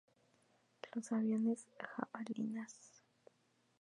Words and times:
Los 0.95 1.11
aviones 1.11 1.67
jabalinas. 1.79 2.73